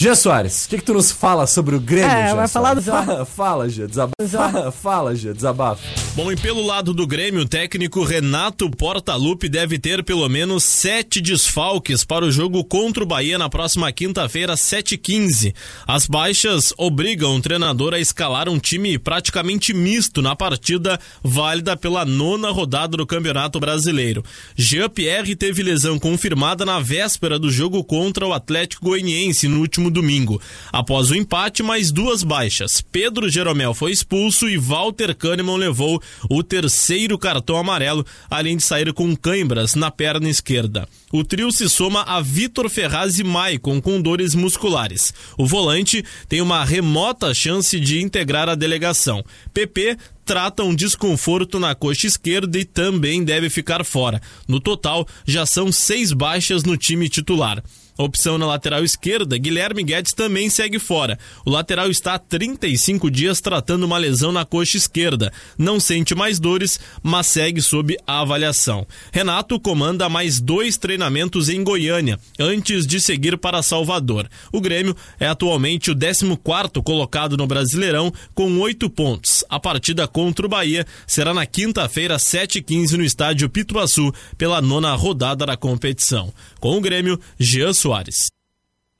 [0.00, 2.74] Jean Soares, o que, que tu nos fala sobre o Grêmio, É, Jean vai falar
[2.74, 2.80] do.
[2.80, 4.70] Fala, fala, Jean, desabafa.
[4.70, 5.82] Fala, Jean, desabafa.
[6.14, 11.20] Bom, e pelo lado do Grêmio, o técnico Renato Portaluppi deve ter pelo menos sete
[11.20, 15.52] desfalques para o jogo contra o Bahia na próxima quinta-feira, 7h15.
[15.84, 22.04] As baixas obrigam o treinador a escalar um time praticamente misto na partida válida pela
[22.04, 24.24] nona rodada do Campeonato Brasileiro.
[24.54, 30.40] Jean-Pierre teve lesão confirmada na véspera do jogo contra o Atlético Goianiense no último domingo.
[30.72, 32.80] Após o empate, mais duas baixas.
[32.80, 38.92] Pedro Jeromel foi expulso e Walter Kahneman levou o terceiro cartão amarelo, além de sair
[38.92, 40.88] com cãibras na perna esquerda.
[41.12, 45.12] O trio se soma a Vitor Ferraz e Maicon com dores musculares.
[45.38, 49.24] O volante tem uma remota chance de integrar a delegação.
[49.54, 49.96] PP
[50.28, 54.20] trata um desconforto na coxa esquerda e também deve ficar fora.
[54.46, 57.62] No total, já são seis baixas no time titular.
[57.98, 61.18] Opção na lateral esquerda, Guilherme Guedes também segue fora.
[61.44, 65.32] O lateral está há 35 dias tratando uma lesão na coxa esquerda.
[65.58, 68.86] Não sente mais dores, mas segue sob avaliação.
[69.12, 74.28] Renato comanda mais dois treinamentos em Goiânia, antes de seguir para Salvador.
[74.52, 79.44] O Grêmio é atualmente o 14º colocado no Brasileirão, com oito pontos.
[79.48, 85.44] A partida contra o Bahia será na quinta-feira, 7h15, no estádio Pituaçu, pela nona rodada
[85.44, 86.32] da competição.
[86.60, 88.30] Com o Grêmio, Jean Soares.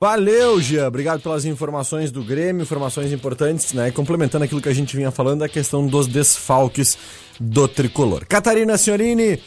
[0.01, 0.87] Valeu, Jean.
[0.87, 3.91] Obrigado pelas informações do Grêmio, informações importantes, né?
[3.91, 6.97] Complementando aquilo que a gente vinha falando, a questão dos desfalques
[7.37, 8.25] do tricolor.
[8.25, 9.41] Catarina Senhorini,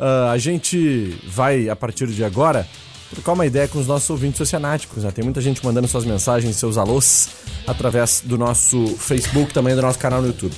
[0.00, 2.66] ah, a gente vai, a partir de agora,
[3.10, 5.04] trocar uma ideia com os nossos ouvintes oceanáticos.
[5.04, 5.10] Né?
[5.10, 7.28] Tem muita gente mandando suas mensagens, seus alôs,
[7.66, 10.56] através do nosso Facebook, também do nosso canal no YouTube.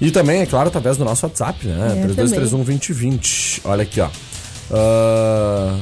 [0.00, 2.02] E também, é claro, através do nosso WhatsApp, né?
[2.02, 3.60] É, 3231-2020.
[3.64, 4.08] Olha aqui, ó.
[4.70, 5.78] Ah,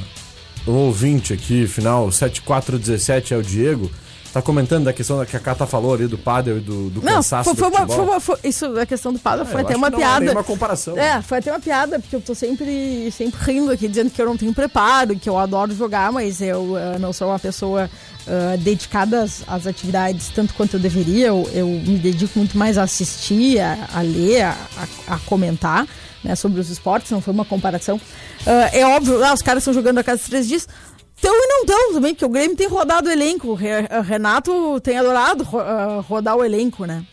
[0.67, 3.91] um ouvinte aqui, final 7417 é o Diego.
[4.37, 7.15] Tá comentando da questão que a Cata falou ali do pádel e do, do Não,
[7.15, 7.97] cansaço foi, do foi uma, futebol.
[7.97, 10.21] foi uma- foi- isso, a questão do padre foi eu até uma piada.
[10.21, 10.95] nenhuma comparação.
[10.99, 14.27] É, foi até uma piada, porque eu tô sempre, sempre rindo aqui, dizendo que eu
[14.27, 17.89] não tenho preparo, que eu adoro jogar, mas eu eh, não sou uma pessoa
[18.27, 21.29] eh, dedicada às, às atividades tanto quanto eu deveria.
[21.29, 24.51] Eu, eu me dedico muito mais a assistir, a, a ler, a,
[25.09, 25.87] a- a comentar
[26.23, 27.99] né, sobre os esportes, não foi uma comparação.
[28.47, 30.69] Eh, é óbvio, ah, os caras estão jogando a cada três dias.
[31.19, 33.49] Então e não tão também, porque o Grêmio tem rodado o elenco.
[33.49, 37.05] O o Renato tem adorado ah, rodar o elenco, né?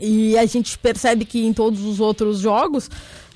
[0.00, 2.88] E a gente percebe que em todos os outros jogos,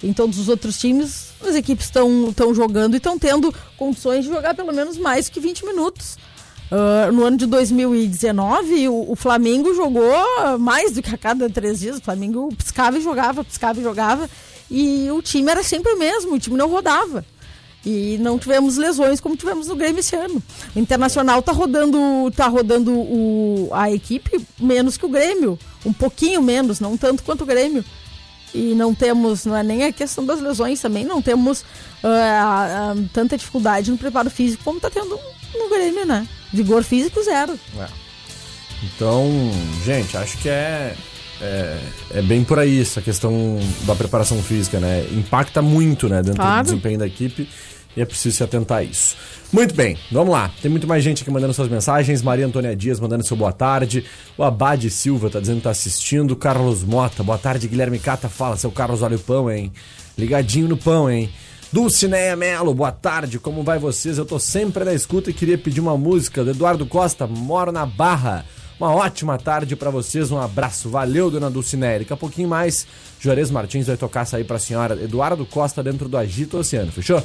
[0.02, 4.54] em todos os outros times, as equipes estão jogando e estão tendo condições de jogar
[4.54, 6.16] pelo menos mais que 20 minutos.
[6.70, 11.80] Ah, no ano de 2019, o, o Flamengo jogou mais do que a cada três
[11.80, 11.98] dias.
[11.98, 14.28] O Flamengo piscava e jogava, piscava e jogava.
[14.70, 17.24] E o time era sempre o mesmo, o time não rodava.
[17.86, 20.42] E não tivemos lesões como tivemos no Grêmio esse ano.
[20.74, 21.98] O Internacional tá rodando,
[22.34, 25.58] tá rodando o, a equipe menos que o Grêmio.
[25.84, 27.84] Um pouquinho menos, não tanto quanto o Grêmio.
[28.54, 31.64] E não temos, não é nem a questão das lesões também, não temos
[32.02, 35.18] ah, ah, tanta dificuldade no preparo físico como tá tendo
[35.52, 36.26] no Grêmio, né?
[36.52, 37.58] Vigor físico zero.
[38.82, 39.28] Então,
[39.84, 40.94] gente, acho que é,
[41.40, 41.78] é,
[42.12, 45.04] é bem por aí essa questão da preparação física, né?
[45.12, 46.62] Impacta muito, né, dentro Claro.
[46.62, 47.48] do desempenho da equipe
[47.96, 49.16] e é preciso se atentar a isso.
[49.52, 50.50] Muito bem, vamos lá.
[50.60, 52.22] Tem muito mais gente aqui mandando suas mensagens.
[52.22, 54.04] Maria Antônia Dias mandando seu boa tarde.
[54.36, 56.34] O Abade Silva tá dizendo que tá assistindo.
[56.34, 57.68] Carlos Mota, boa tarde.
[57.68, 59.72] Guilherme Cata fala, seu Carlos, olha o pão, hein?
[60.18, 61.30] Ligadinho no pão, hein?
[61.74, 64.16] Dulcineia Melo, boa tarde, como vai vocês?
[64.16, 67.84] Eu tô sempre na escuta e queria pedir uma música do Eduardo Costa, Moro na
[67.84, 68.44] Barra.
[68.78, 70.88] Uma ótima tarde pra vocês, um abraço.
[70.88, 71.98] Valeu, dona Dulcineia.
[71.98, 72.86] Daqui a pouquinho mais,
[73.20, 77.20] Juarez Martins vai tocar aí pra senhora Eduardo Costa dentro do Agito Oceano, fechou?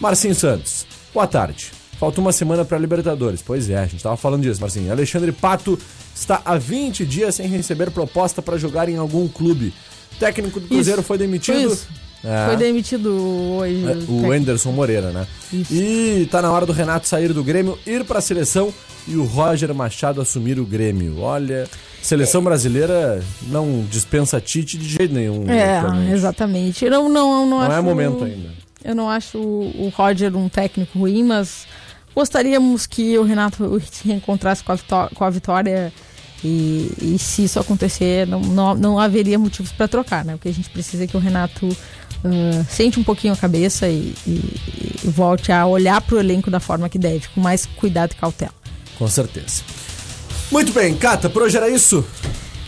[0.00, 1.70] Marcinho Santos, boa tarde.
[1.98, 3.40] Falta uma semana pra Libertadores.
[3.40, 4.90] Pois é, a gente tava falando disso, Marcinho.
[4.90, 5.78] Alexandre Pato
[6.14, 9.72] está há 20 dias sem receber proposta pra jogar em algum clube.
[10.12, 11.76] O técnico do Cruzeiro Isso, foi demitido.
[11.76, 12.04] Foi.
[12.24, 12.46] É.
[12.46, 13.10] Foi demitido
[13.58, 13.84] hoje.
[13.86, 15.26] É, o Anderson Moreira, né?
[15.52, 15.74] Isso.
[15.74, 18.72] E tá na hora do Renato sair do Grêmio, ir pra seleção
[19.06, 21.20] e o Roger Machado assumir o Grêmio.
[21.20, 21.68] Olha,
[22.02, 25.44] seleção brasileira não dispensa Tite de jeito nenhum.
[25.50, 26.88] É, exatamente.
[26.88, 28.63] Não, não, não, Não é momento ainda.
[28.84, 31.66] Eu não acho o Roger um técnico ruim, mas
[32.14, 35.92] gostaríamos que o Renato se reencontrasse com a, vitó- com a vitória.
[36.46, 40.34] E, e se isso acontecer, não, não, não haveria motivos para trocar, né?
[40.34, 41.66] O que a gente precisa é que o Renato
[42.22, 46.50] ah, sente um pouquinho a cabeça e, e- e volte a olhar para o elenco
[46.50, 48.52] da forma que deve, com mais cuidado e cautela.
[48.98, 49.62] Com certeza.
[50.52, 52.04] Muito bem, Cata, por hoje era isso.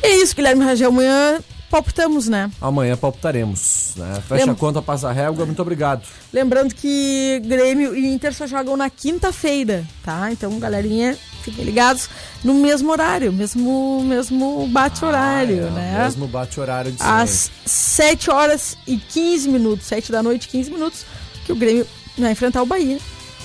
[0.02, 0.88] É isso, Guilherme Rangel.
[0.88, 1.38] Amanhã
[1.76, 2.50] palpitamos, né?
[2.60, 3.92] Amanhã palpitaremos.
[3.96, 4.14] Né?
[4.26, 5.44] Fecha Lembra- a conta, passa a régua.
[5.44, 6.02] Muito obrigado.
[6.32, 10.30] Lembrando que Grêmio e Inter só jogam na quinta-feira, tá?
[10.32, 12.08] Então, galerinha, fiquem ligados
[12.42, 16.02] no mesmo horário, mesmo, mesmo bate-horário, É, né?
[16.04, 16.98] Mesmo bate horário de.
[17.02, 21.04] Às 7 horas e 15 minutos, 7 da noite, 15 minutos,
[21.44, 21.86] que o Grêmio
[22.18, 22.98] vai enfrentar o Bahia.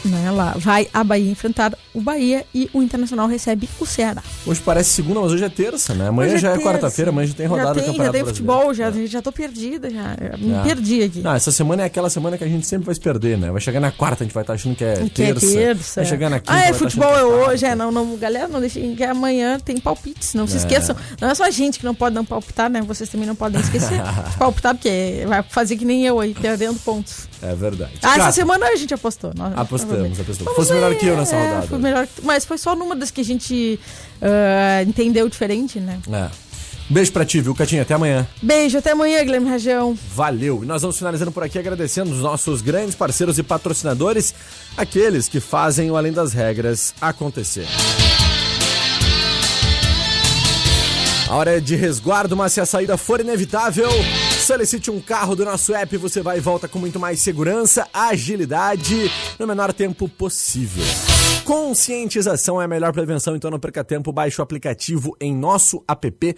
[0.04, 4.24] Né, lá vai a Bahia enfrentar o Bahia e o Internacional recebe o Ceará.
[4.46, 6.08] Hoje parece segunda, mas hoje é terça, né?
[6.08, 6.66] Amanhã Hoje já é terça.
[6.70, 8.56] quarta-feira, amanhã já tem rodada já do tem, já Campeonato tem Brasileiro.
[8.62, 10.16] futebol, já, já tô perdida, já.
[10.38, 10.62] Me É.
[10.64, 11.20] perdi aqui.
[11.20, 13.52] Não, essa semana é aquela semana que a gente sempre vai se perder, né?
[13.52, 15.48] Vai chegar na quarta, a gente vai estar achando que é Que é terça.
[15.54, 16.02] terça.
[16.02, 17.66] Vai chegar na quinta, ah, é, tá futebol é que hoje.
[17.66, 20.34] É, não, não, galera, não deixem que amanhã tem palpites.
[20.34, 20.96] Não se esqueçam.
[21.20, 22.82] Não é só a gente que não pode não palpitar, né?
[22.82, 26.80] Vocês também não podem esquecer de palpitar, porque vai fazer que nem eu aí, perdendo
[26.80, 27.28] pontos.
[27.42, 27.92] É verdade.
[28.04, 29.32] Ah, essa Cata, semana a gente apostou.
[29.36, 30.54] Nós- Apostamos, apostamos.
[30.56, 31.81] Fosse melhor que eu nessa é, rodada.
[31.82, 33.80] Melhor mas foi só numa das que a gente
[34.22, 36.00] ah, entendeu diferente, né?
[36.12, 36.52] É.
[36.90, 37.84] Beijo pra ti, viu, Catinha?
[37.84, 38.28] Até amanhã.
[38.42, 39.98] Beijo, até amanhã, Guilherme Rajão.
[40.14, 40.62] Valeu!
[40.62, 44.36] E nós vamos finalizando por aqui agradecendo os nossos grandes parceiros e patrocinadores,
[44.76, 47.66] aqueles que fazem o Além das Regras acontecer.
[51.30, 53.88] A hora é de resguardo, mas se a saída for inevitável,
[54.38, 57.88] solicite um carro do nosso app e você vai e volta com muito mais segurança,
[57.94, 60.84] agilidade, no menor tempo possível.
[61.46, 66.38] Conscientização é a melhor prevenção, então não perca tempo, baixe o aplicativo em nosso app.com.br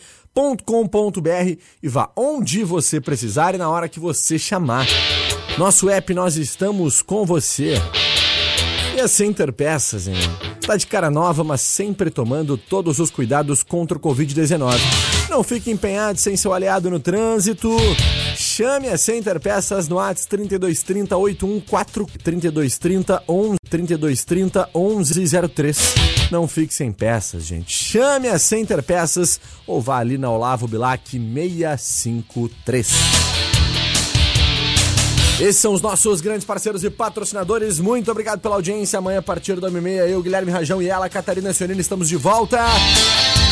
[1.82, 4.86] e vá onde você precisar e na hora que você chamar.
[5.58, 7.76] Nosso app, nós estamos com você.
[8.96, 10.16] E a Center Peças, hein?
[10.66, 14.80] Tá de cara nova, mas sempre tomando todos os cuidados contra o Covid-19.
[15.30, 17.70] Não fique empenhado sem seu aliado no trânsito.
[18.56, 25.96] Chame a Center Peças no ATS 3230 814 3230 11 3230 1103.
[26.30, 27.76] Não fique sem peças, gente.
[27.76, 33.63] Chame a Center Peças ou vá ali na Olavo Bilac 653.
[35.40, 37.80] Esses são os nossos grandes parceiros e patrocinadores.
[37.80, 39.00] Muito obrigado pela audiência.
[39.00, 42.60] Amanhã, a partir da 1h30, eu, Guilherme Rajão e ela, Catarina Sionini, estamos de volta.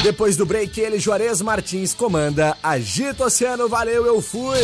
[0.04, 3.68] Depois do break, ele, Juarez Martins, comanda Agito Oceano.
[3.68, 4.58] Valeu, eu fui!